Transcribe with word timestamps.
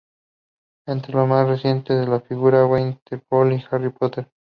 Entre 0.87 1.13
los 1.13 1.27
más 1.27 1.47
recientes 1.47 2.09
figuran 2.27 2.71
"Winnie 2.71 2.99
the 3.07 3.19
Pooh" 3.19 3.51
y 3.51 3.63
"Harry 3.69 3.91
Potter". 3.91 4.27